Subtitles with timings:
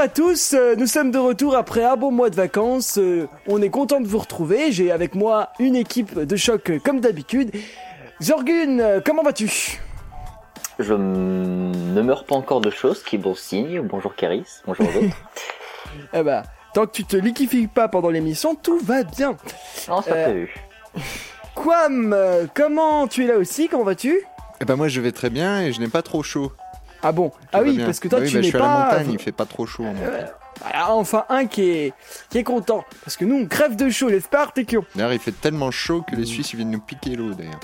[0.00, 2.96] à tous, euh, nous sommes de retour après un bon mois de vacances.
[2.98, 4.72] euh, on est content de vous retrouver.
[4.72, 7.50] J'ai avec moi une équipe de choc euh, comme d'habitude.
[8.20, 9.78] Jorgun, euh, comment vas-tu?
[10.78, 13.80] Je m- ne meurs pas encore de choses, qui est bon signe.
[13.82, 15.16] Bonjour Caris, bonjour aux autres.
[16.14, 19.36] Eh bah, tant que tu te liquifies pas pendant l'émission, tout va bien.
[19.88, 20.46] non, pas Euh.
[21.54, 22.16] Quam,
[22.54, 23.68] comment tu es là aussi?
[23.68, 24.20] Comment vas-tu?
[24.60, 26.52] Eh ben moi je vais très bien et je n'ai pas trop chaud.
[27.02, 27.86] Ah bon Tout Ah oui, bien.
[27.86, 28.84] parce que toi Bah oui, tu bah, je n'es suis à la pas.
[28.84, 29.84] montagne, il fait pas trop chaud.
[29.84, 30.04] en montagne.
[30.12, 30.26] Euh,
[30.74, 31.92] ah, enfin un qui est
[32.28, 35.18] qui est content parce que nous on crève de chaud, n'est-ce pas Artekion D'ailleurs il
[35.18, 37.60] fait tellement chaud que les Suisses ils viennent nous piquer l'eau d'ailleurs.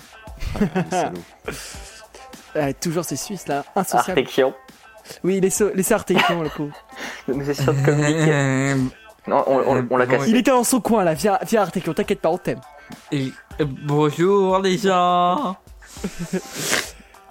[0.93, 1.13] Ah,
[1.47, 1.53] les.
[2.57, 4.19] Euh, Toujours ces Suisses là, insociables.
[4.21, 4.55] Artekion,
[5.23, 6.73] Oui, laissez laissez Artekion le pauvre.
[7.29, 8.33] nous essayons de communiquer.
[8.33, 8.77] Euh,
[9.27, 10.31] Non, on, on- on l'a Bon, cassé.
[10.31, 12.61] Il était dans son coin là, viens, viens Artekion, t'inquiète pas, on t'aime.
[13.13, 15.57] et- euh, bonjour les gens.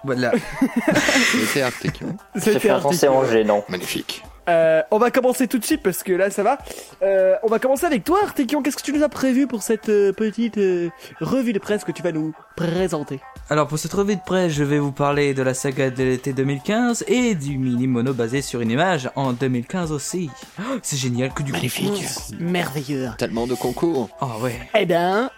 [0.05, 0.31] Voilà.
[1.31, 2.17] C'était Artekion.
[2.35, 3.63] J'ai C'était fait un français gênant.
[3.69, 4.23] Magnifique.
[4.47, 6.57] Euh, on va commencer tout de suite parce que là ça va.
[7.01, 9.89] Euh, on va commencer avec toi Artekion, qu'est-ce que tu nous as prévu pour cette
[9.89, 10.89] euh, petite euh,
[11.19, 13.19] revue de presse que tu vas nous présenter?
[13.49, 16.33] Alors pour cette revue de presse, je vais vous parler de la saga de l'été
[16.33, 20.29] 2015 et du mini mono basé sur une image en 2015 aussi.
[20.59, 22.05] Oh, C'est génial que du Magnifique.
[22.39, 23.09] Merveilleux.
[23.17, 24.09] Tellement de concours.
[24.21, 24.59] Oh ouais.
[24.77, 25.29] Eh ben,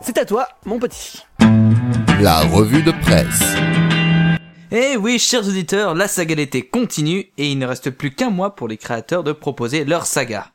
[0.00, 1.26] c'est à toi mon petit.
[2.20, 3.56] La revue de presse.
[4.70, 8.54] Eh oui, chers auditeurs, la saga d'été continue et il ne reste plus qu'un mois
[8.54, 10.52] pour les créateurs de proposer leur saga.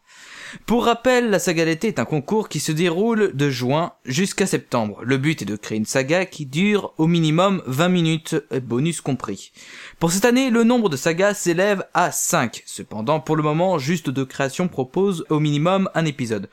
[0.68, 5.00] Pour rappel, la saga d'été est un concours qui se déroule de juin jusqu'à septembre.
[5.02, 9.02] Le but est de créer une saga qui dure au minimum 20 minutes, euh, bonus
[9.02, 9.52] compris.
[9.98, 12.62] Pour cette année, le nombre de sagas s'élève à 5.
[12.68, 16.52] Cependant, pour le moment, juste deux créations proposent au minimum un épisode.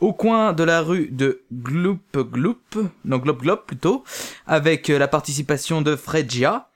[0.00, 4.02] Au coin de la rue de Gloop Gloop, non Glop Glop plutôt,
[4.48, 6.68] avec euh, la participation de Fregia,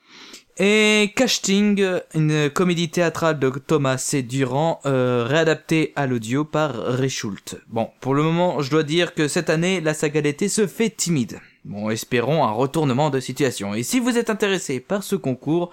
[0.58, 1.82] et Casting,
[2.14, 4.22] une comédie théâtrale de Thomas C.
[4.22, 7.56] Durand, euh, réadaptée à l'audio par Reschult.
[7.68, 10.90] Bon, pour le moment, je dois dire que cette année, la saga d'été se fait
[10.90, 11.40] timide.
[11.64, 13.74] Bon, espérons un retournement de situation.
[13.74, 15.72] Et si vous êtes intéressé par ce concours,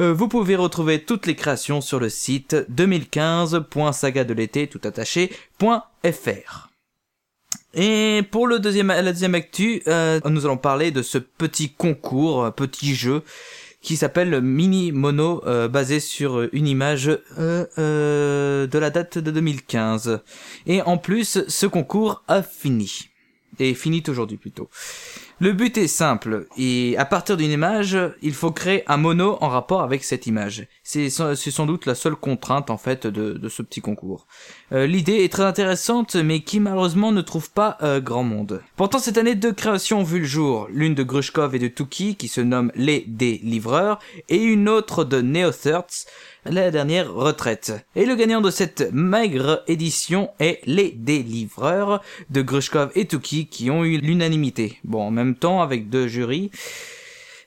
[0.00, 6.68] euh, vous pouvez retrouver toutes les créations sur le site 2015.sagadelété tout attaché.fr.
[7.74, 12.50] Et pour le deuxième, la deuxième actu, euh, nous allons parler de ce petit concours,
[12.54, 13.22] petit jeu
[13.86, 17.08] qui s'appelle le Mini Mono, euh, basé sur une image
[17.38, 20.22] euh, euh, de la date de 2015.
[20.66, 23.10] Et en plus, ce concours a fini.
[23.60, 24.68] Et finit aujourd'hui plutôt.
[25.38, 29.48] Le but est simple, et à partir d'une image, il faut créer un mono en
[29.48, 30.66] rapport avec cette image.
[30.82, 34.26] C'est sans doute la seule contrainte en fait de ce petit concours.
[34.72, 38.62] Euh, L'idée est très intéressante, mais qui malheureusement ne trouve pas euh, grand monde.
[38.76, 42.16] Pourtant cette année, deux créations ont vu le jour, l'une de Grushkov et de Tuki,
[42.16, 46.06] qui se nomme Les Délivreurs, et une autre de Neothirts,
[46.44, 47.74] la dernière retraite.
[47.94, 53.70] Et le gagnant de cette maigre édition est Les Délivreurs de Grushkov et Tuki, qui
[53.70, 54.78] ont eu l'unanimité.
[54.82, 56.50] Bon, en même temps, avec deux jurys,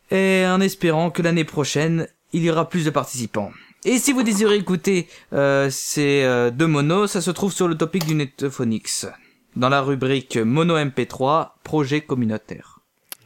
[0.09, 3.51] et en espérant que l'année prochaine, il y aura plus de participants.
[3.85, 7.77] Et si vous désirez écouter euh, ces euh, deux monos, ça se trouve sur le
[7.77, 9.07] topic du Netphonix,
[9.55, 12.79] dans la rubrique Mono MP3, projet communautaire.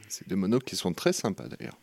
[0.10, 1.78] C'est des monos qui sont très sympas d'ailleurs.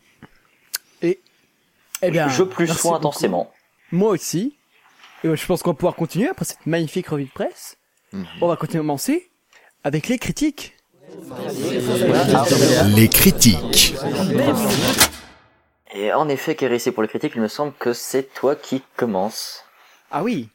[2.03, 2.94] Eh bien, Je plus beaucoup.
[2.94, 3.53] intensément.
[3.92, 4.56] Moi aussi.
[5.22, 7.76] Et je pense qu'on va pouvoir continuer après cette magnifique revue de presse.
[8.12, 8.25] Mhm.
[8.41, 9.31] On va commencer
[9.84, 10.76] avec les critiques.
[12.97, 13.94] Les critiques.
[15.95, 18.83] Et en effet, Caris, et pour les critiques, il me semble que c'est toi qui
[18.97, 19.65] commence.
[20.11, 20.49] Ah oui.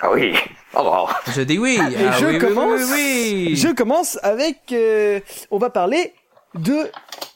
[0.00, 0.34] Ah oui
[0.74, 1.08] Oh wow.
[1.34, 2.80] Je dis oui Et ah je oui, commence.
[2.82, 3.56] oui, oui, oui.
[3.56, 4.58] Je commence avec.
[4.72, 5.20] euh,
[5.50, 6.12] on va parler
[6.54, 6.90] de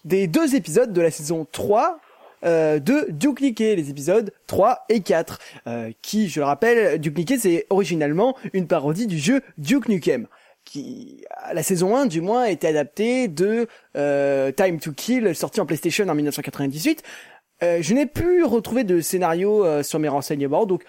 [0.05, 1.99] des deux épisodes de la saison 3
[2.45, 7.17] euh, de Duke Nukem, les épisodes 3 et 4, euh, qui, je le rappelle, Duke
[7.17, 10.27] Nukem, c'est originalement une parodie du jeu Duke Nukem,
[10.65, 15.61] qui, à la saison 1, du moins, était adapté de euh, Time to Kill, sorti
[15.61, 17.03] en PlayStation en 1998.
[17.63, 20.85] Euh, je n'ai plus retrouvé de scénario euh, sur mes renseignements, donc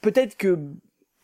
[0.00, 0.58] peut-être que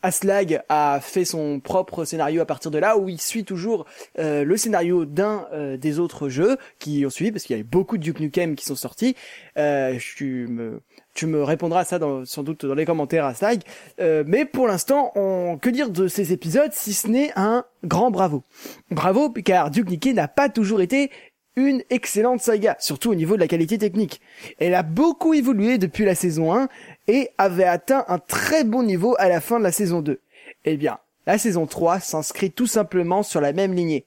[0.03, 3.87] Aslag a fait son propre scénario à partir de là, où il suit toujours
[4.19, 5.49] euh, le scénario d'un
[5.79, 8.67] des autres jeux qui ont suivi, parce qu'il y avait beaucoup de Duke Nukem qui
[8.67, 9.17] sont sortis.
[9.57, 10.83] Tu me
[11.17, 13.63] tu me répondras à ça sans doute dans les commentaires Aslag.
[14.01, 15.59] Euh, mais pour l'instant, on...
[15.61, 18.45] que dire de ces épisodes si ce n'est un grand bravo.
[18.91, 21.11] Bravo, car Duke Nukem n'a pas toujours été
[21.57, 24.21] une excellente saga, surtout au niveau de la qualité technique.
[24.59, 26.69] Elle a beaucoup évolué depuis la saison 1
[27.09, 30.21] et avait atteint un très bon niveau à la fin de la saison 2.
[30.67, 34.05] Eh bien, la saison 3 s'inscrit tout simplement sur la même lignée.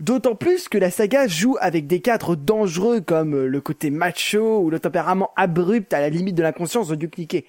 [0.00, 4.70] D'autant plus que la saga joue avec des cadres dangereux comme le côté macho ou
[4.70, 7.42] le tempérament abrupt à la limite de l'inconscience Duke Nukem.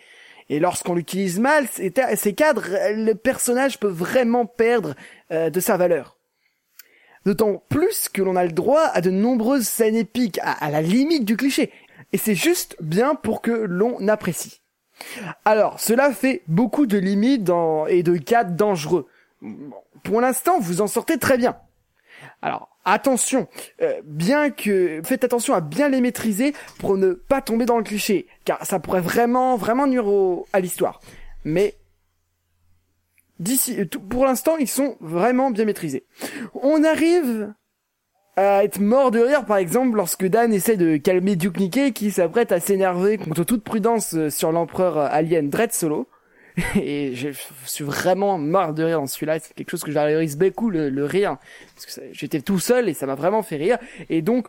[0.50, 4.96] Et lorsqu'on l'utilise mal, ces, ces cadres, le personnage peut vraiment perdre
[5.32, 6.17] euh, de sa valeur.
[7.28, 11.26] D'autant plus que l'on a le droit à de nombreuses scènes épiques, à, la limite
[11.26, 11.74] du cliché.
[12.14, 14.62] Et c'est juste bien pour que l'on apprécie.
[15.44, 17.52] Alors, cela fait beaucoup de limites
[17.90, 19.08] et de cadres dangereux.
[20.06, 21.58] Pour l'instant, vous en sortez très bien.
[22.42, 23.50] Alors, attention,
[23.82, 27.84] euh, bien que faites attention à bien les maîtriser pour ne pas tomber dans le
[27.84, 30.06] cliché, car ça pourrait vraiment, vraiment nuire
[30.54, 31.02] à l'histoire.
[31.44, 31.76] Mais
[33.40, 36.06] d'ici, tout- pour l'instant, ils sont vraiment bien maîtrisés.
[36.54, 37.54] On arrive
[38.38, 42.12] à être mort de rire, par exemple, lorsque Dan essaie de calmer Duke Nukem qui
[42.12, 46.08] s'apprête à s'énerver contre toute prudence euh, sur l'empereur euh, alien Dread Solo.
[46.76, 47.30] Et je
[47.66, 49.40] suis vraiment mort de rire dans celui-là.
[49.40, 51.38] C'est quelque chose que j'arrive beaucoup le, rire.
[51.76, 53.78] Parce que j'étais tout seul et ça m'a vraiment fait rire.
[54.10, 54.48] Et donc,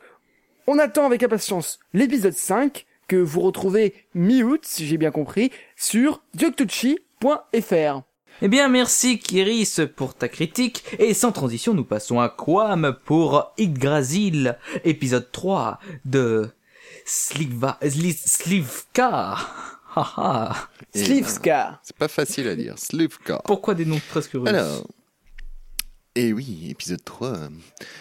[0.66, 6.22] on attend avec impatience l'épisode 5 que vous retrouvez mi-août, si j'ai bien compris, sur
[6.34, 8.02] dioktuchi.fr.
[8.40, 10.84] Eh bien, merci Kiris pour ta critique.
[10.98, 16.48] Et sans transition, nous passons à Quam pour Yggdrasil, épisode 3 de
[17.04, 19.36] Sliva, Sli- Slivka.
[19.96, 20.54] Haha.
[20.94, 21.80] Et, Slivska.
[21.82, 22.74] C'est pas facile à dire.
[22.78, 23.40] Slivka.
[23.44, 24.86] Pourquoi des noms presque russes Alors.
[26.20, 27.32] Et oui, épisode 3.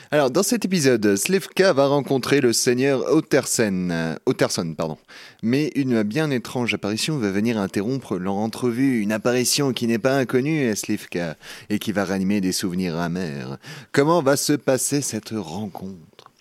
[0.10, 4.74] Alors, dans cet épisode, Slivka va rencontrer le seigneur Ottersen, euh, Otterson.
[4.74, 4.98] Pardon.
[5.44, 9.02] Mais une bien étrange apparition va venir interrompre leur entrevue.
[9.02, 11.36] Une apparition qui n'est pas inconnue à Slivka
[11.70, 13.60] et qui va ranimer des souvenirs amers.
[13.92, 16.32] Comment va se passer cette rencontre?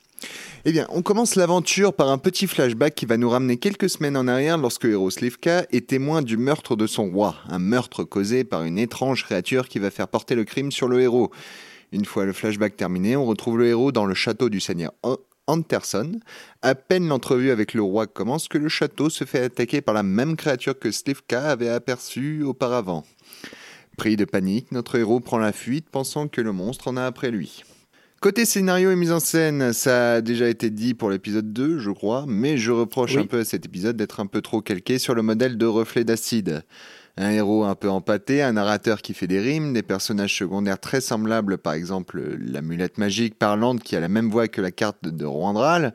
[0.65, 4.17] Eh bien, on commence l'aventure par un petit flashback qui va nous ramener quelques semaines
[4.17, 8.03] en arrière lorsque le héros Slivka est témoin du meurtre de son roi, un meurtre
[8.03, 11.31] causé par une étrange créature qui va faire porter le crime sur le héros.
[11.93, 15.17] Une fois le flashback terminé, on retrouve le héros dans le château du seigneur An-
[15.47, 16.19] Anderson.
[16.63, 20.03] À peine l'entrevue avec le roi commence que le château se fait attaquer par la
[20.03, 23.05] même créature que Slivka avait aperçue auparavant.
[23.97, 27.31] Pris de panique, notre héros prend la fuite pensant que le monstre en a après
[27.31, 27.63] lui.
[28.21, 31.91] Côté scénario et mise en scène, ça a déjà été dit pour l'épisode 2, je
[31.91, 33.23] crois, mais je reproche Oui.
[33.23, 36.03] un peu à cet épisode d'être un peu trop calqué sur le modèle de reflet
[36.03, 36.65] d'acide.
[37.19, 41.01] Un héros un peu empâté, un narrateur qui fait des rimes, des personnages secondaires très
[41.01, 45.25] semblables, par exemple l'amulette magique parlante qui a la même voix que la carte de
[45.25, 45.95] Roandral,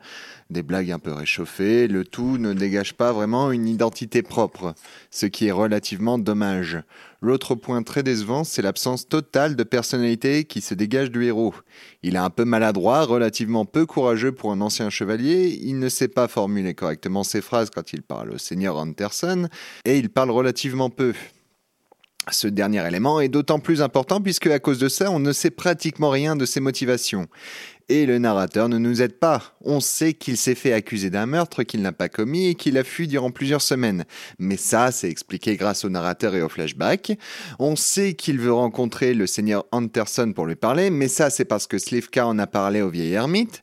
[0.52, 4.74] des blagues un peu réchauffées, le tout ne dégage pas vraiment une identité propre,
[5.10, 6.78] ce qui est relativement dommage.
[7.20, 11.54] L'autre point très décevant, c'est l'absence totale de personnalité qui se dégage du héros.
[12.02, 16.08] Il est un peu maladroit, relativement peu courageux pour un ancien chevalier, il ne sait
[16.08, 19.48] pas formuler correctement ses phrases quand il parle au seigneur Anderson,
[19.84, 21.14] et il parle relativement peu.
[22.30, 25.50] Ce dernier élément est d'autant plus important puisque à cause de ça, on ne sait
[25.50, 27.26] pratiquement rien de ses motivations.
[27.88, 29.56] Et le narrateur ne nous aide pas.
[29.60, 32.84] On sait qu'il s'est fait accuser d'un meurtre qu'il n'a pas commis et qu'il a
[32.84, 34.04] fui durant plusieurs semaines.
[34.38, 37.18] Mais ça, c'est expliqué grâce au narrateur et au flashback.
[37.58, 41.66] On sait qu'il veut rencontrer le seigneur Anderson pour lui parler, mais ça, c'est parce
[41.66, 43.62] que Slivka en a parlé au vieil ermite,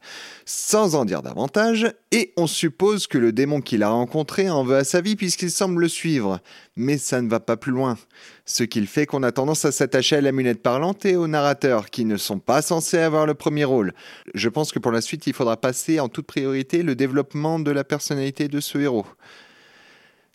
[0.51, 4.77] sans en dire davantage, et on suppose que le démon qu'il a rencontré en veut
[4.77, 6.39] à sa vie puisqu'il semble le suivre.
[6.75, 7.99] Mais ça ne va pas plus loin.
[8.45, 12.03] Ce qu'il fait qu'on a tendance à s'attacher à l'amulette parlante et au narrateur, qui
[12.03, 13.93] ne sont pas censés avoir le premier rôle.
[14.33, 17.69] Je pense que pour la suite, il faudra passer en toute priorité le développement de
[17.69, 19.05] la personnalité de ce héros.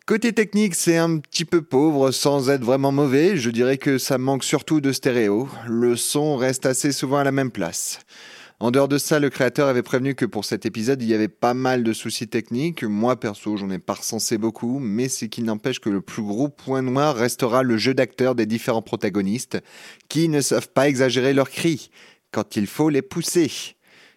[0.07, 3.37] Côté technique, c'est un petit peu pauvre sans être vraiment mauvais.
[3.37, 5.49] Je dirais que ça manque surtout de stéréo.
[5.67, 7.99] Le son reste assez souvent à la même place.
[8.65, 11.29] En dehors de ça, le créateur avait prévenu que pour cet épisode, il y avait
[11.29, 12.83] pas mal de soucis techniques.
[12.83, 16.49] Moi, perso, j'en ai pas recensé beaucoup, mais c'est qu'il n'empêche que le plus gros
[16.49, 19.59] point noir restera le jeu d'acteurs des différents protagonistes,
[20.09, 21.91] qui ne savent pas exagérer leurs cris
[22.31, 23.53] quand il faut les pousser.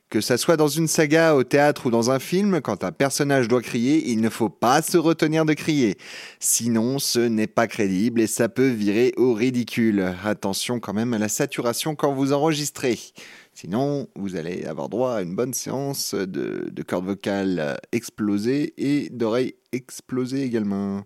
[0.10, 3.50] Que ça soit dans une saga, au théâtre ou dans un film, quand un personnage
[3.50, 5.98] doit crier, il ne faut pas se retenir de crier.
[6.39, 10.16] Sinon, ce n'est pas crédible et ça peut virer au ridicule.
[10.24, 12.98] Attention quand même à la saturation quand vous enregistrez.
[13.60, 18.76] Sinon, vous allez avoir droit à une bonne séance de, de cordes vocales euh, explosées
[18.78, 21.06] et d'oreilles explosées également.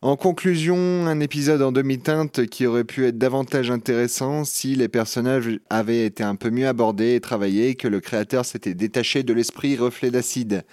[0.00, 5.50] En conclusion, un épisode en demi-teinte qui aurait pu être davantage intéressant si les personnages
[5.68, 9.34] avaient été un peu mieux abordés et travaillés et que le créateur s'était détaché de
[9.34, 10.64] l'esprit reflet d'acide.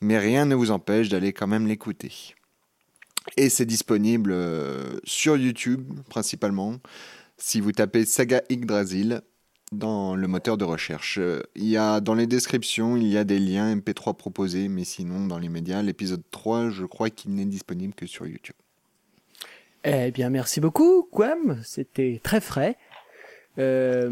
[0.00, 2.34] Mais rien ne vous empêche d'aller quand même l'écouter.
[3.36, 6.80] Et c'est disponible euh, sur YouTube principalement.
[7.38, 9.22] Si vous tapez Saga Yggdrasil
[9.74, 13.24] dans le moteur de recherche, Euh, il y a dans les descriptions, il y a
[13.24, 17.44] des liens MP3 proposés, mais sinon dans les médias, l'épisode 3, je crois qu'il n'est
[17.44, 18.56] disponible que sur YouTube.
[19.84, 21.60] Eh bien, merci beaucoup, Quam.
[21.62, 22.76] C'était très frais.
[23.58, 24.10] Euh,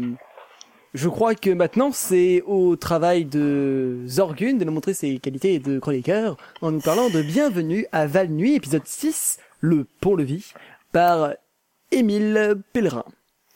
[0.93, 5.79] je crois que maintenant, c'est au travail de Zorgun de nous montrer ses qualités de
[5.79, 10.53] chroniqueur en nous parlant de Bienvenue à Val Nuit, épisode 6, Le Pont-Levis,
[10.91, 11.33] par
[11.91, 13.05] Émile Pellerin.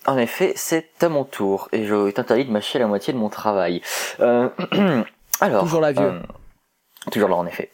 [0.07, 3.27] En effet, c'est à mon tour, et je t'interdis de mâcher la moitié de mon
[3.29, 3.81] travail.
[4.21, 4.49] Euh,
[5.41, 6.01] alors, Toujours là, vieux.
[6.01, 6.19] euh,
[7.11, 7.69] toujours là, en effet.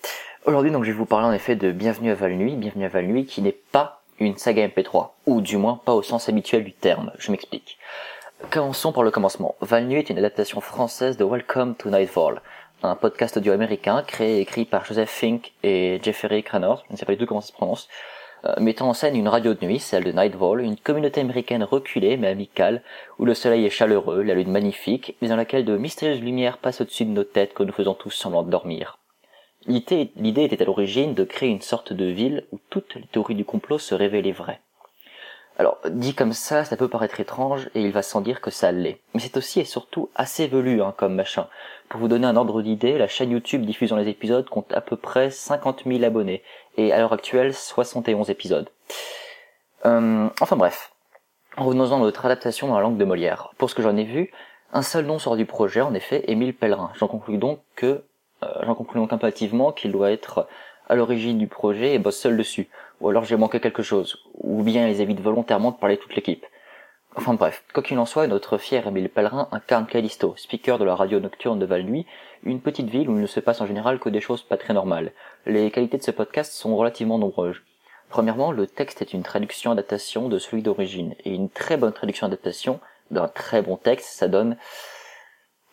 [0.46, 3.26] Aujourd'hui, donc, je vais vous parler en effet de Bienvenue à Val-Nuit, Bienvenue à Val-Nuit,
[3.28, 7.12] qui n'est pas une saga MP3, ou du moins pas au sens habituel du terme.
[7.20, 7.78] Je m'explique.
[8.50, 9.56] Commençons par le commencement.
[9.62, 12.42] Val-Nuit est une adaptation française de Welcome to Nightfall,
[12.82, 16.98] un podcast audio américain créé et écrit par Joseph Fink et Jeffrey Cranor, je ne
[16.98, 17.88] sais pas du tout comment ça se prononce,
[18.60, 22.28] mettant en scène une radio de nuit, celle de Nightfall, une communauté américaine reculée mais
[22.28, 22.82] amicale,
[23.20, 26.82] où le soleil est chaleureux, la lune magnifique, mais dans laquelle de mystérieuses lumières passent
[26.82, 29.00] au-dessus de nos têtes que nous faisons tous semblant de dormir.
[29.66, 33.36] L'idée l'idée était à l'origine de créer une sorte de ville où toutes les théories
[33.36, 34.60] du complot se révélaient vraies.
[35.60, 38.72] Alors, dit comme ça, ça peut paraître étrange, et il va sans dire que ça
[38.72, 39.00] l'est.
[39.14, 41.48] Mais c'est aussi et surtout assez velu, hein, comme machin.
[41.90, 44.96] Pour vous donner un ordre d'idée, la chaîne YouTube diffusant les épisodes compte à peu
[44.96, 46.42] près 50 000 abonnés,
[46.78, 48.70] et à l'heure actuelle, 71 épisodes.
[49.86, 50.92] Euh, enfin bref.
[51.58, 53.52] Revenons-en à notre adaptation dans la langue de Molière.
[53.58, 54.32] Pour ce que j'en ai vu,
[54.72, 56.92] un seul nom sort du projet, en effet, Émile Pellerin.
[56.96, 58.04] J'en conclus donc que,
[58.44, 60.48] euh, j'en conclus donc impérativement qu'il doit être
[60.90, 62.70] à l'origine du projet et bosse seul dessus.
[63.02, 64.18] Ou alors j'ai manqué quelque chose.
[64.36, 66.46] Ou bien ils évitent volontairement de parler toute l'équipe.
[67.16, 70.96] Enfin bref, quoi qu'il en soit, notre fier Émile Pellerin incarne Callisto, speaker de la
[70.96, 72.08] radio nocturne de Val-Nuit,
[72.46, 74.74] une petite ville où il ne se passe en général que des choses pas très
[74.74, 75.12] normales.
[75.46, 77.58] Les qualités de ce podcast sont relativement nombreuses.
[78.10, 82.28] Premièrement, le texte est une traduction adaptation de celui d'origine, et une très bonne traduction
[82.28, 82.80] adaptation
[83.12, 84.58] d'un très bon texte, ça donne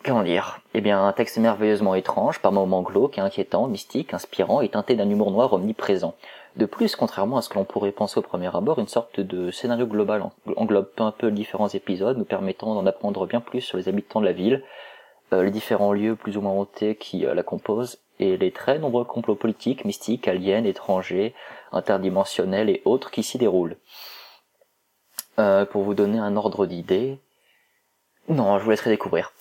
[0.03, 4.69] Comment dire Eh bien, un texte merveilleusement étrange, par moments glauque inquiétant, mystique, inspirant et
[4.69, 6.15] teinté d'un humour noir omniprésent.
[6.55, 9.51] De plus, contrairement à ce que l'on pourrait penser au premier abord, une sorte de
[9.51, 13.61] scénario global en- englobe peu à peu différents épisodes, nous permettant d'en apprendre bien plus
[13.61, 14.63] sur les habitants de la ville,
[15.31, 19.03] les différents lieux plus ou moins hantés qui euh, la composent, et les très nombreux
[19.03, 21.33] complots politiques, mystiques, aliens, étrangers,
[21.71, 23.77] interdimensionnels et autres qui s'y déroulent.
[25.39, 27.19] Euh, pour vous donner un ordre d'idée...
[28.29, 29.33] Non, je vous laisserai découvrir.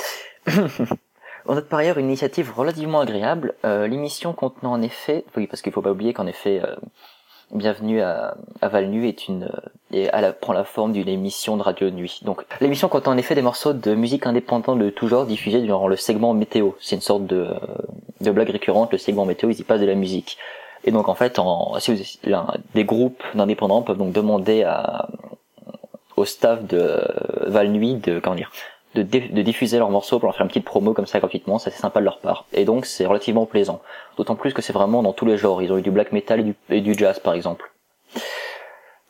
[1.46, 5.62] On note par ailleurs une initiative relativement agréable, euh, l'émission contenant en effet, oui parce
[5.62, 6.76] qu'il faut pas oublier qu'en effet, euh,
[7.52, 11.56] Bienvenue à, à Val-Nu est une, euh, et à la, prend la forme d'une émission
[11.56, 12.20] de radio nuit.
[12.22, 15.88] Donc l'émission contient en effet des morceaux de musique indépendante de tout genre diffusés durant
[15.88, 16.70] le segment météo.
[16.78, 17.58] C'est une sorte de, euh,
[18.20, 20.38] de blague récurrente, le segment météo, ils y passent de la musique.
[20.84, 21.40] Et donc en fait,
[21.80, 22.20] si
[22.74, 24.64] des groupes d'indépendants peuvent donc demander
[26.16, 27.02] au staff de
[27.46, 28.50] Val-Nuit de, comment dire,
[28.94, 29.02] de,
[29.42, 32.04] diffuser leurs morceaux pour leur faire une petite promo comme ça gratuitement, c'est sympa de
[32.04, 32.46] leur part.
[32.52, 33.80] Et donc c'est relativement plaisant.
[34.16, 35.62] D'autant plus que c'est vraiment dans tous les genres.
[35.62, 37.70] Ils ont eu du black metal et du, jazz par exemple.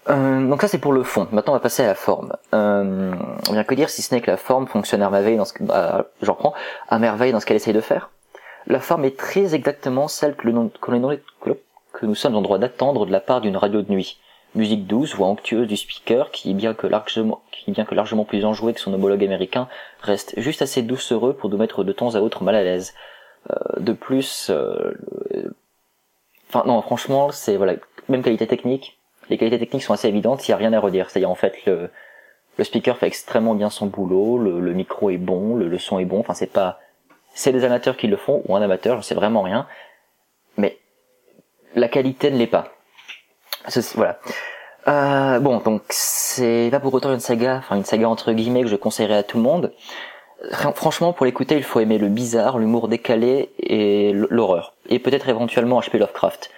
[0.09, 1.29] Euh, donc ça c'est pour le fond.
[1.33, 2.35] Maintenant on va passer à la forme.
[2.53, 3.15] Euh,
[3.51, 6.07] bien que dire si ce n'est que la forme fonctionne à merveille dans ce bah,
[6.21, 6.53] j'en prends,
[6.89, 8.11] à merveille dans ce qu'elle essaye de faire.
[8.67, 13.41] La forme est très exactement celle que nous sommes en droit d'attendre de la part
[13.41, 14.19] d'une radio de nuit.
[14.57, 18.45] Musique douce, voix onctueuse du speaker, qui bien que largement, qui bien que largement plus
[18.45, 19.69] enjoué que son homologue américain,
[20.01, 22.93] reste juste assez doucereux pour nous mettre de temps à autre mal à l'aise.
[23.51, 24.93] Euh, de plus, euh,
[26.49, 27.75] enfin non, franchement, c'est voilà,
[28.09, 28.99] même qualité technique.
[29.29, 31.09] Les qualités techniques sont assez évidentes, il y a rien à redire.
[31.11, 31.89] C'est-à-dire en fait le,
[32.57, 36.01] le speaker fait extrêmement bien son boulot, le, le micro est bon, le, le son
[36.01, 36.19] est bon.
[36.19, 36.81] Enfin c'est pas,
[37.35, 39.69] c'est des amateurs qui le font ou un amateur, je sais vraiment rien.
[40.57, 40.79] Mais
[41.77, 42.73] la qualité ne l'est pas.
[43.69, 44.19] Ceci, voilà.
[44.89, 48.69] Euh, bon, donc c'est pas pour autant une saga, enfin une saga entre guillemets que
[48.69, 49.73] je conseillerais à tout le monde.
[50.53, 55.29] Fran- Franchement, pour l'écouter, il faut aimer le bizarre, l'humour décalé et l'horreur, et peut-être
[55.29, 55.99] éventuellement H.P.
[55.99, 56.51] Lovecraft.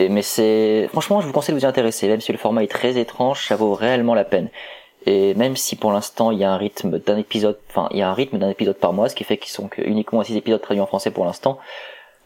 [0.00, 2.70] Mais c'est, franchement, je vous conseille de vous y intéresser, même si le format est
[2.70, 4.48] très étrange, ça vaut réellement la peine.
[5.06, 8.02] Et même si pour l'instant il y a un rythme d'un épisode, enfin il y
[8.02, 10.24] a un rythme d'un épisode par mois, ce qui fait qu'ils sont que uniquement à
[10.24, 11.58] 6 épisodes traduits en français pour l'instant,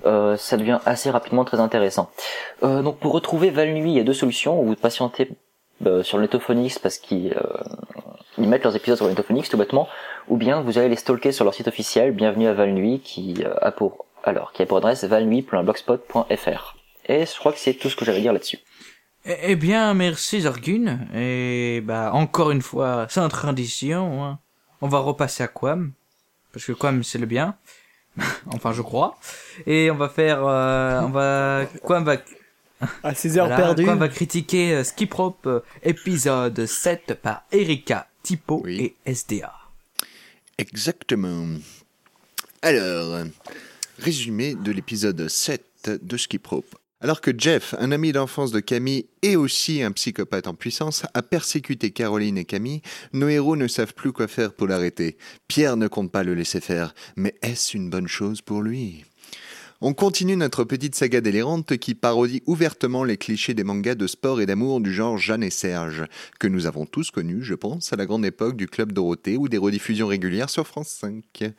[0.07, 2.11] euh, ça devient assez rapidement très intéressant.
[2.63, 4.63] Euh, donc pour retrouver Val-Nuit, il y a deux solutions.
[4.63, 5.29] Vous patientez
[5.87, 7.43] euh, sur Netophonix parce qu'ils euh,
[8.37, 9.89] ils mettent leurs épisodes sur Netophonix tout bêtement,
[10.27, 13.55] ou bien vous allez les stalker sur leur site officiel, bienvenue à Val-Nuit, qui euh,
[13.63, 16.77] a pour alors qui a pour adresse valnuit.blogspot.fr.
[17.07, 18.59] Et je crois que c'est tout ce que j'avais à dire là-dessus.
[19.25, 20.99] Eh, eh bien, merci Zorgun.
[21.15, 24.39] Et bah encore une fois, sans tradition, hein.
[24.83, 25.93] on va repasser à Quam.
[26.53, 27.55] Parce que Quam c'est le bien.
[28.53, 29.19] enfin je crois.
[29.67, 30.45] Et on va faire...
[30.47, 31.67] euh, on va...
[31.83, 32.17] Quam va...
[33.03, 33.85] À heures voilà, perdues.
[33.85, 38.95] Quam va critiquer euh, Skiprop euh, épisode 7 par Erika, Tipo Oui.
[39.07, 39.53] et SDA.
[40.59, 41.47] Exactement.
[42.63, 43.25] Alors,
[43.99, 46.78] résumé de l'épisode 7 de Skip Rope.
[47.01, 51.23] Alors que Jeff, un ami d'enfance de Camille et aussi un psychopathe en puissance, a
[51.23, 55.17] persécuté Caroline et Camille, nos héros ne savent plus quoi faire pour l'arrêter.
[55.47, 59.05] Pierre ne compte pas le laisser faire, mais est-ce une bonne chose pour lui?
[59.81, 64.41] On continue notre petite saga délirante qui parodie ouvertement les clichés des mangas de sport
[64.41, 66.05] et d'amour du genre Jeanne et Serge,
[66.41, 69.49] que nous avons tous connus, je pense, à la grande époque du Club Dorothée ou
[69.49, 71.53] des rediffusions régulières sur France 5.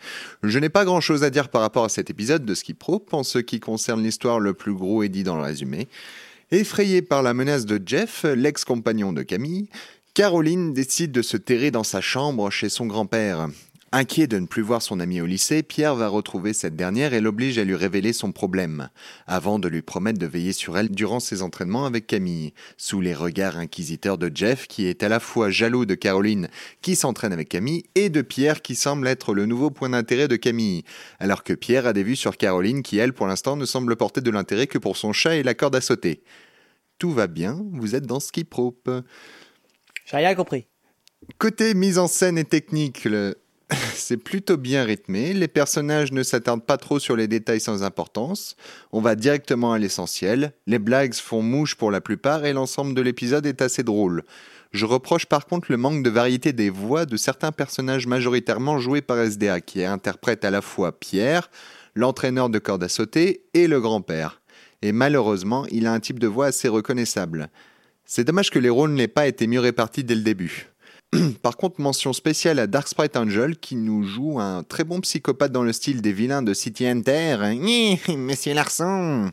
[0.44, 3.14] Je n'ai pas grand chose à dire par rapport à cet épisode de Skip Rope
[3.14, 5.88] en ce qui concerne l'histoire, le plus gros est dit dans le résumé.
[6.52, 9.70] Effrayée par la menace de Jeff, l'ex-compagnon de Camille,
[10.14, 13.48] Caroline décide de se terrer dans sa chambre chez son grand-père.
[13.92, 17.22] Inquiet de ne plus voir son amie au lycée, Pierre va retrouver cette dernière et
[17.22, 18.90] l'oblige à lui révéler son problème,
[19.26, 23.16] avant de lui promettre de veiller sur elle durant ses entraînements avec Camille, sous les
[23.16, 26.50] regards inquisiteurs de Jeff qui est à la fois jaloux de Caroline
[26.84, 30.36] qui s'entraîne avec Camille et de Pierre qui semble être le nouveau point d'intérêt de
[30.36, 30.84] Camille,
[31.20, 34.22] alors que Pierre a des vues sur Caroline qui elle pour l'instant ne semble porter
[34.22, 36.22] de l'intérêt que pour son chat et la corde à sauter.
[37.00, 38.92] Tout va bien, vous êtes dans Skip Rope.
[40.06, 40.68] J'ai rien compris.
[41.40, 43.36] Côté mise en scène et technique, le-
[43.94, 45.34] c'est plutôt bien rythmé.
[45.34, 48.56] Les personnages ne s'attardent pas trop sur les détails sans importance.
[48.92, 50.54] On va directement à l'essentiel.
[50.68, 54.24] Les blagues font mouche pour la plupart et l'ensemble de l'épisode est assez drôle.
[54.72, 59.02] Je reproche par contre le manque de variété des voix de certains personnages majoritairement joués
[59.02, 61.50] par SDA, qui interprète à la fois Pierre,
[61.96, 64.42] l'entraîneur de corde à sauter, et le grand-père.
[64.84, 67.50] Et malheureusement, il a un type de voix assez reconnaissable.
[68.06, 70.70] C'est dommage que les rôles n'aient pas été mieux répartis dès le début.
[71.42, 75.52] Par contre, mention spéciale à Dark Sprite Angel qui nous joue un très bon psychopathe
[75.52, 79.32] dans le style des vilains de City Hunter, Nhi, Monsieur Larson,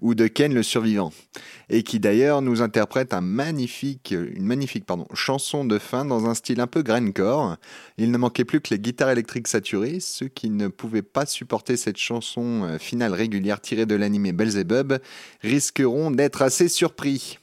[0.00, 1.12] ou de Ken le survivant,
[1.70, 6.60] et qui d'ailleurs nous interprète un magnifique, une magnifique chanson de fin dans un style
[6.60, 7.56] un peu grindcore.
[7.98, 11.76] Il ne manquait plus que les guitares électriques saturées, ceux qui ne pouvaient pas supporter
[11.76, 14.94] cette chanson euh, finale régulière tirée de l'animé Belzebub
[15.42, 17.38] risqueront d'être assez surpris.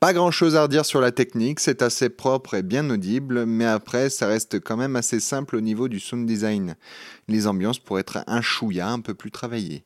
[0.00, 3.66] Pas grand chose à redire sur la technique, c'est assez propre et bien audible, mais
[3.66, 6.74] après ça reste quand même assez simple au niveau du sound design.
[7.28, 9.84] Les ambiances pourraient être un chouïa un peu plus travaillées.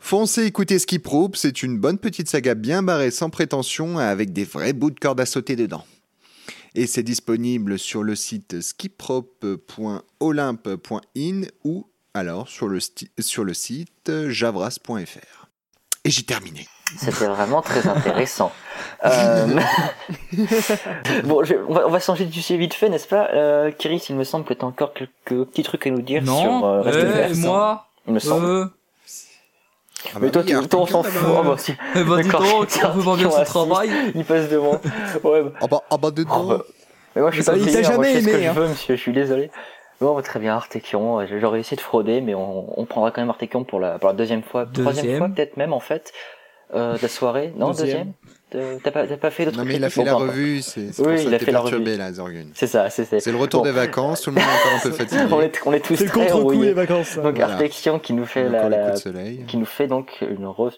[0.00, 4.42] Foncez écoutez Skip Rope, c'est une bonne petite saga bien barrée sans prétention avec des
[4.42, 5.86] vrais bouts de corde à sauter dedans.
[6.74, 12.80] Et c'est disponible sur le site skiprop.olympe.in ou alors sur le,
[13.20, 15.48] sur le site javras.fr.
[16.04, 16.66] Et j'ai terminé.
[16.98, 18.52] C'était vraiment très intéressant.
[19.04, 19.46] Euh,
[21.24, 23.28] bon, je- on, va, on va changer de sujet vite fait, n'est-ce pas?
[23.34, 26.22] Euh, Kiris, il me semble que tu as encore quelques petits trucs à nous dire
[26.22, 27.30] Non, sur euh, Reste euh, Vert.
[27.36, 28.46] moi, Il me semble.
[28.46, 28.64] euh,
[30.14, 31.36] Ah Mais bah toi, oui, tu, toi, on s'en fout.
[31.38, 31.72] Ah bah, si.
[31.96, 33.90] eh ben dis donc, on quelqu'un peut pas bien qui son travail.
[34.14, 34.80] Il passe devant.
[35.24, 36.40] Ouais, bah, Ah bah, ah bah, dedans.
[36.44, 36.64] oh, bah.
[37.16, 38.44] Mais moi, je suis Mais pas payé, hein, moi, jamais je fais ce que aimé,
[38.44, 38.52] je hein.
[38.52, 39.50] veux, monsieur, je suis désolé.
[40.00, 41.20] Bon, bah, très bien, Artekion.
[41.20, 44.08] euh, J'aurais essayé de frauder, mais on, on prendra quand même Artekion pour la, pour
[44.08, 44.66] la deuxième fois.
[44.72, 46.12] Troisième fois, peut-être même, en fait,
[46.74, 47.52] euh, de la soirée.
[47.56, 47.86] Non, Deuxième.
[47.86, 48.12] deuxième?
[48.54, 50.62] Euh, T'as pas, t'as pas fait d'autres Non mais il a fait la Bon, revue,
[50.62, 51.98] c'est c'est Oui, ça il que a t'es fait la perturbé revue.
[51.98, 52.46] là, Zorgun.
[52.54, 53.18] C'est ça, c'est c'est.
[53.20, 53.66] C'est le retour Bon.
[53.66, 55.22] des vacances, tout le monde est encore un peu fatigué.
[55.32, 57.16] on est, on est tous C'est le très contre-coup les vacances.
[57.16, 57.58] Donc Voilà.
[58.00, 59.44] Qui nous fait la, la, coups de soleil.
[59.48, 60.70] qui nous fait donc une re...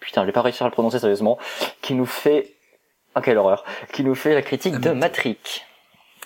[0.00, 1.38] putain, je vais pas réussir à le prononcer sérieusement,
[1.82, 2.54] qui nous fait
[3.16, 5.38] ah quelle horreur, qui nous fait la critique de Matrix.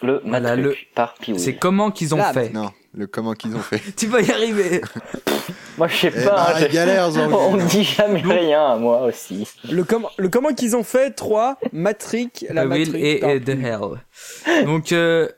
[0.02, 1.40] Le Matrix le- par Piwi.
[1.40, 2.52] C'est comment qu'ils ont fait?
[2.52, 3.80] Non, le comment qu'ils ont fait.
[3.96, 4.80] Tu vas y arriver.
[5.78, 9.48] Moi je sais Eh pas, j'ai- galère, on me dit jamais rien, moi aussi.
[9.70, 13.02] Le, com- le comment qu'ils ont fait 3, Matrix, la The Will Matrix.
[13.02, 14.64] et, et The Hell.
[14.66, 15.28] Donc euh,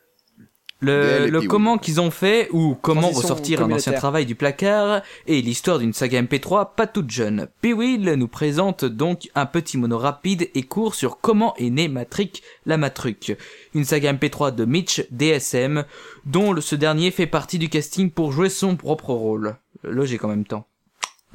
[0.80, 5.40] le, comment qu'ils ont fait ou comment Transition ressortir un ancien travail du placard et
[5.40, 7.48] l'histoire d'une saga MP3 pas toute jeune.
[7.62, 12.32] P-Will nous présente donc un petit mono rapide et court sur comment est né Matrix
[12.66, 13.37] la Matruc,
[13.74, 15.84] une saga MP3 de Mitch DSM
[16.26, 19.56] dont le- ce dernier fait partie du casting pour jouer son propre rôle.
[19.84, 20.66] Logique en même temps.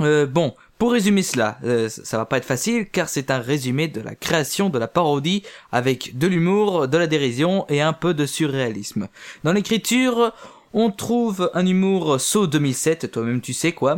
[0.02, 3.90] Euh, bon, pour résumer cela, euh, ça va pas être facile car c'est un résumé
[3.90, 8.14] de la création de la parodie avec de l'humour, de la dérision et un peu
[8.14, 9.10] de surréalisme.
[9.44, 10.32] Dans l'écriture,
[10.72, 13.98] on trouve un humour saut 2007, toi-même tu sais quoi,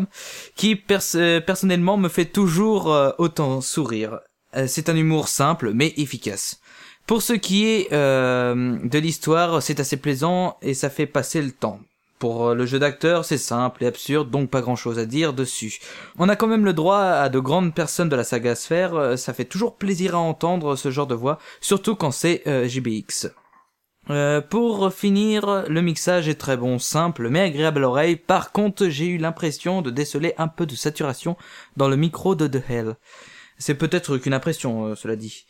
[0.56, 0.82] qui
[1.14, 4.20] euh, personnellement me fait toujours euh, autant sourire.
[4.66, 6.62] C'est un humour simple mais efficace.
[7.06, 11.80] Pour ce qui est de l'histoire, c'est assez plaisant et ça fait passer le temps.
[12.22, 15.34] Pour euh, le jeu d'acteur, c'est simple et absurde, donc pas grand chose à dire
[15.34, 15.80] dessus.
[16.20, 19.16] On a quand même le droit à de grandes personnes de la saga Sphère, euh,
[19.18, 23.32] ça fait toujours plaisir à entendre ce genre de voix, surtout quand c'est euh, JBX.
[24.12, 28.18] Euh, pour finir, le mixage est très bon, simple, mais agréable à l'oreille.
[28.18, 31.38] Par contre, j'ai eu l'impression de déceler un peu de saturation
[31.76, 32.96] dans le micro de The Hell.
[33.58, 35.48] C'est peut-être qu'une impression, cela dit.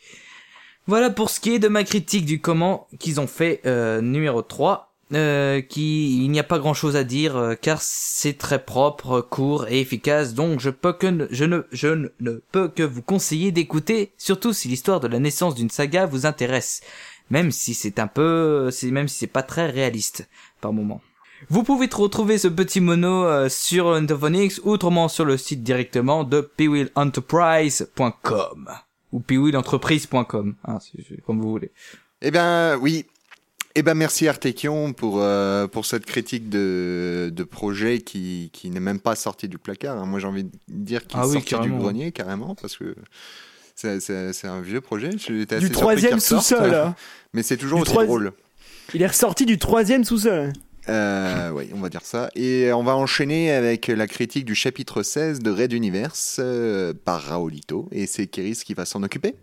[0.86, 3.60] Voilà pour ce qui est de ma critique du comment qu'ils ont fait
[4.00, 4.91] numéro 3.
[5.14, 9.20] Euh, qui il n'y a pas grand chose à dire euh, car c'est très propre,
[9.20, 13.02] court et efficace donc je peux que ne- je ne je ne, peux que vous
[13.02, 16.80] conseiller d'écouter surtout si l'histoire de la naissance d'une saga vous intéresse
[17.28, 20.26] même si c'est un peu c'est même si c'est pas très réaliste
[20.62, 21.02] par moment.
[21.50, 26.24] Vous pouvez retrouver ce petit mono euh, sur Interphonics ou autrement sur le site directement
[26.24, 28.70] de pewillenterprise.com
[29.12, 30.78] ou pewillentreprise.com hein,
[31.26, 31.70] comme vous voulez.
[32.22, 33.04] Eh ben oui.
[33.74, 38.80] Eh ben merci Artekion pour euh, pour cette critique de de projet qui qui n'est
[38.80, 39.98] même pas sorti du placard.
[39.98, 40.06] hein.
[40.06, 42.94] Moi j'ai envie de dire qu'il Ah est oui, sorti du grenier carrément parce que
[43.74, 45.10] c'est c'est c'est un vieux projet.
[45.16, 46.74] J'étais Du assez troisième sous-sol.
[46.74, 46.94] hein.
[47.32, 48.32] Mais c'est toujours Du aussi drôle.
[48.94, 50.52] Il est ressorti du troisième sous-sol.
[50.88, 52.28] Euh, oui, on va dire ça.
[52.34, 57.22] Et on va enchaîner avec la critique du chapitre 16 de Red Universe euh, par
[57.22, 57.88] Raolito.
[57.92, 59.34] Et c'est Kéris qui va s'en occuper.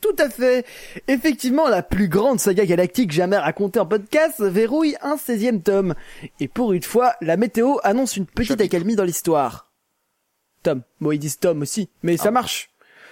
[0.00, 0.64] Tout à fait.
[1.08, 5.94] Effectivement, la plus grande saga galactique jamais racontée en podcast verrouille un 16e tome.
[6.40, 8.64] Et pour une fois, la météo annonce une petite Chapitre.
[8.76, 9.70] accalmie dans l'histoire.
[10.62, 10.82] Tom.
[11.00, 11.88] Bon, ils disent Tom aussi.
[12.02, 12.22] Mais Ah.
[12.24, 12.70] ça marche.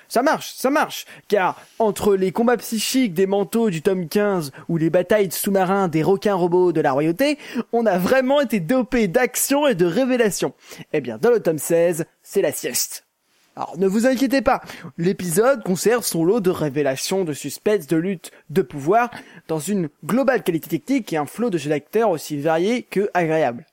[0.08, 1.04] Ça marche, ça marche.
[1.26, 5.88] Car entre les combats psychiques des manteaux du tome 15 ou les batailles de sous-marins
[5.88, 7.38] des requins robots de la royauté,
[7.72, 10.52] on a vraiment été dopé d'action et de révélation.
[10.92, 13.05] Eh bien, dans le tome 16, c'est la sieste.
[13.56, 14.60] Alors ne vous inquiétez pas,
[14.98, 19.10] l'épisode conserve son lot de révélations, de suspense, de lutte, de pouvoir,
[19.48, 23.64] dans une globale qualité technique et un flot de jeux d'acteurs aussi variés que agréables.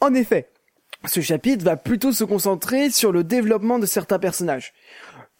[0.00, 0.48] En effet,
[1.04, 4.72] ce chapitre va plutôt se concentrer sur le développement de certains personnages.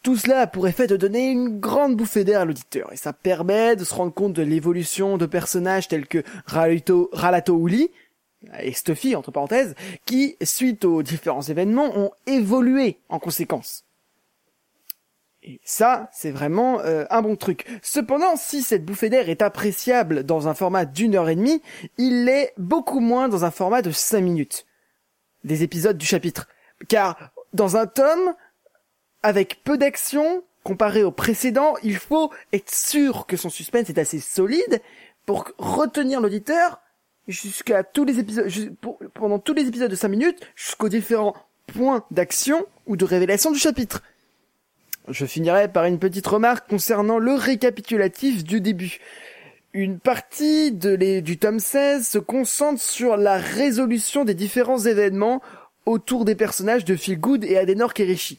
[0.04, 3.12] Tout cela a pour effet de donner une grande bouffée d'air à l'auditeur, et ça
[3.12, 7.90] permet de se rendre compte de l'évolution de personnages tels que Ralato, Ralato Uli,
[8.60, 9.74] et Stuffy, entre parenthèses,
[10.04, 13.84] qui, suite aux différents événements, ont évolué en conséquence.
[15.44, 17.66] Et ça, c'est vraiment euh, un bon truc.
[17.82, 21.60] Cependant, si cette bouffée d'air est appréciable dans un format d'une heure et demie,
[21.98, 24.66] il l'est beaucoup moins dans un format de cinq minutes.
[25.42, 26.48] Des épisodes du chapitre.
[26.88, 28.34] Car, dans un tome,
[29.24, 34.20] avec peu d'action, comparé au précédent, il faut être sûr que son suspense est assez
[34.20, 34.80] solide
[35.26, 36.81] pour retenir l'auditeur
[37.28, 38.48] jusqu'à tous les épisodes,
[39.14, 41.34] pendant tous les épisodes de 5 minutes, jusqu'aux différents
[41.66, 44.02] points d'action ou de révélation du chapitre.
[45.08, 48.98] Je finirai par une petite remarque concernant le récapitulatif du début.
[49.72, 55.42] Une partie de les, du tome 16 se concentre sur la résolution des différents événements
[55.86, 58.38] autour des personnages de Feel Good et Adenor Kerishi.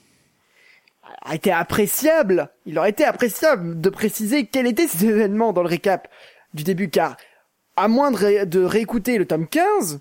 [1.24, 5.69] A été appréciable, il aurait été appréciable de préciser quels étaient ces événements dans le
[5.69, 6.08] récap
[6.54, 7.17] du début, car
[7.76, 10.00] à moins de, ré- de réécouter le tome 15,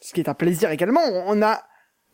[0.00, 1.62] ce qui est un plaisir également, on a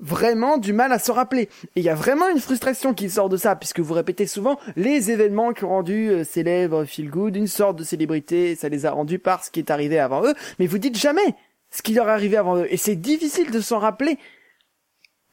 [0.01, 1.49] vraiment du mal à se rappeler.
[1.75, 4.59] Et il y a vraiment une frustration qui sort de ça, puisque vous répétez souvent
[4.77, 8.87] les événements qui ont rendu euh, célèbre Feel Good, une sorte de célébrité, ça les
[8.87, 11.35] a rendus par ce qui est arrivé avant eux, mais vous dites jamais
[11.71, 12.67] ce qui leur est arrivé avant eux.
[12.71, 14.19] Et c'est difficile de s'en rappeler.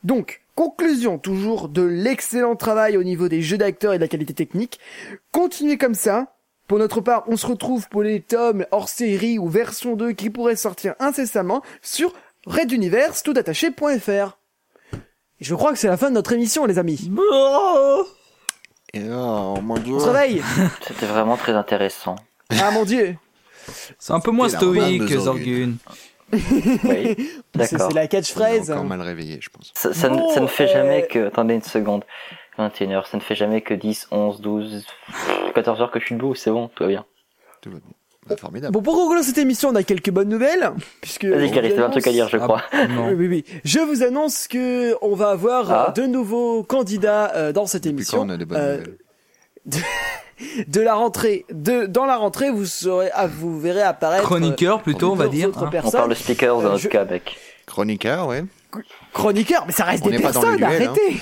[0.04, 4.34] Donc, conclusion toujours de l'excellent travail au niveau des jeux d'acteurs et de la qualité
[4.34, 4.80] technique.
[5.32, 6.35] Continuez comme ça.
[6.68, 10.30] Pour notre part, on se retrouve pour les tomes hors série ou version 2 qui
[10.30, 12.12] pourraient sortir incessamment sur
[12.48, 14.38] reduniverse toutattaché.fr.
[15.42, 17.12] Je crois que c'est la fin de notre émission, les amis.
[18.94, 19.96] Et oh mon dieu.
[19.96, 20.42] On se réveille.
[20.88, 22.16] C'était vraiment très intéressant.
[22.50, 23.16] Ah mon dieu.
[24.00, 25.74] C'est un peu moins stoïque Zorgun.
[26.34, 27.88] Oui, C'est d'accord.
[27.92, 28.72] c'est la catchphrase.
[28.72, 29.72] encore mal réveillé, je pense.
[29.76, 31.28] Ça, ça, ne- ne fait jamais que...
[31.28, 32.04] Attendez une seconde.
[32.58, 34.86] 21h, ça ne fait jamais que 10, 11, 12,
[35.56, 37.06] 14 heures que je suis debout, c'est bon, tout va bien.
[37.62, 37.90] Tout va bien.
[38.28, 38.74] Bah, formidable.
[38.74, 40.72] Bon, pour conclure cette émission, on a quelques bonnes nouvelles.
[41.02, 42.62] Puisque Vas-y, vous t'avais un truc à dire, je Ah, crois.
[42.90, 43.08] non.
[43.10, 43.46] Oui, oui, oui.
[43.64, 45.86] Je vous annonce que on va avoir Ah.
[45.90, 48.22] euh, de nouveaux candidats euh, dans cette Depuis quand émission.
[48.22, 48.98] on a des bonnes Euh, nouvelles
[50.68, 55.12] de la rentrée, de dans la rentrée, vous saurez, ah, vous verrez apparaître Chroniqueur plutôt,
[55.12, 55.50] on va dire.
[55.56, 55.70] hein.
[55.84, 57.38] On parle de speakers dans notre je- cas, mec.
[57.68, 58.44] Chroniqueur, ouais.
[59.16, 60.58] Chroniqueurs, mais ça reste On des personnes.
[60.58, 60.68] duel, hein.
[60.76, 61.18] arrêtez.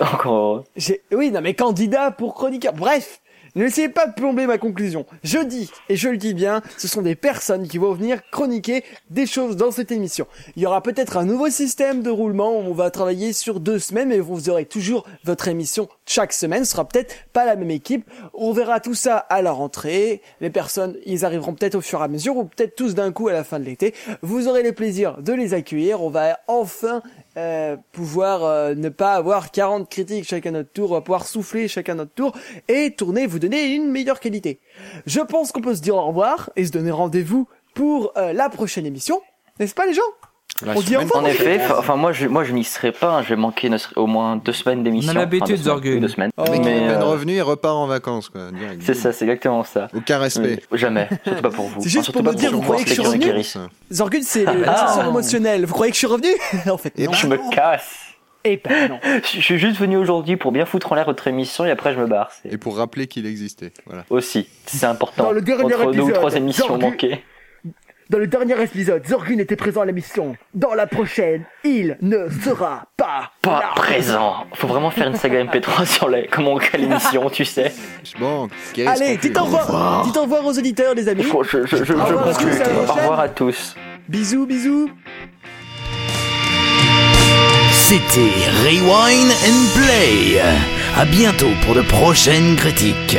[0.00, 0.64] Encore heureux.
[0.74, 2.72] J'ai- Oui, non, mais candidat pour chroniqueur.
[2.72, 3.20] Bref.
[3.58, 5.04] N'essayez pas de plomber ma conclusion.
[5.24, 8.84] Je dis, et je le dis bien, ce sont des personnes qui vont venir chroniquer
[9.10, 10.28] des choses dans cette émission.
[10.54, 13.80] Il y aura peut-être un nouveau système de roulement où on va travailler sur deux
[13.80, 16.64] semaines, mais vous aurez toujours votre émission chaque semaine.
[16.64, 18.08] Ce sera peut-être pas la même équipe.
[18.32, 20.22] On verra tout ça à la rentrée.
[20.40, 23.26] Les personnes, ils arriveront peut-être au fur et à mesure, ou peut-être tous d'un coup
[23.26, 23.92] à la fin de l'été.
[24.22, 26.00] Vous aurez le plaisir de les accueillir.
[26.00, 27.02] On va enfin
[27.38, 31.94] euh, pouvoir euh, ne pas avoir 40 critiques chacun notre tour, va pouvoir souffler chacun
[31.94, 32.32] notre tour
[32.66, 34.58] et tourner, vous donner une meilleure qualité.
[35.06, 38.48] Je pense qu'on peut se dire au revoir et se donner rendez-vous pour euh, la
[38.48, 39.22] prochaine émission,
[39.60, 40.02] n'est-ce pas les gens?
[40.66, 43.22] On dit En effet, fa- enfin moi je moi je n'y serai pas, hein.
[43.22, 45.12] je vais manquer au moins deux semaines d'émission.
[45.12, 46.30] On a l'habitude, Enfin, deux semaines.
[46.36, 46.44] Oh.
[46.50, 48.48] Mais, est à peine euh, revenu, il repart en vacances, quoi.
[48.80, 49.88] C'est ça, c'est exactement ça.
[49.94, 50.58] Aucun respect.
[50.72, 51.80] Mais jamais, surtout pas pour vous.
[51.80, 53.32] C'est juste surtout pour pas me dire, vous croyez que je suis revenu.
[53.92, 54.54] Zorgun, c'est Ah.
[54.54, 55.64] l'ascenseur émotionnel.
[55.64, 56.28] Vous croyez que je suis revenu
[56.70, 57.12] En fait, Et non.
[57.12, 57.94] Je me casse.
[58.44, 58.98] Eh ben non.
[59.22, 61.98] Je suis juste venu aujourd'hui pour bien foutre en l'air votre émission et après je
[61.98, 62.30] me barre.
[62.48, 63.72] Et pour rappeler qu'il existait.
[63.86, 64.04] Voilà.
[64.10, 65.24] aussi, c'est important.
[65.24, 67.22] Dans le dernier Entre deux ou épisode, trois émissions manquées.
[68.10, 70.34] Dans le dernier épisode, Zorgun était présent à l'émission.
[70.54, 73.70] Dans la prochaine, il ne sera pas Pas là.
[73.76, 74.46] présent.
[74.54, 77.70] Faut vraiment faire une saga MP3 sur les comment on crée l'émission, tu sais.
[78.18, 80.04] Bon, Kiris Allez, dites au revoir.
[80.06, 81.22] Dites au revoir aux auditeurs, les amis.
[81.22, 82.50] Faut- Je, je, je, je Au revoir, conclue.
[82.52, 83.00] à la Au prochaine.
[83.02, 83.76] revoir à tous.
[84.08, 84.88] Bisous, bisous.
[87.72, 88.20] C'était
[88.64, 90.40] Rewind and Play.
[90.96, 93.18] À bientôt pour de prochaines critiques.